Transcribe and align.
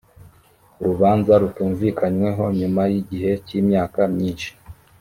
urubanzarutumvikanyweho 0.81 2.43
nyuma 2.59 2.81
y 2.91 2.93
igihe 3.01 3.31
cy 3.45 3.51
imyaka 3.59 3.99
myinshi 4.13 4.49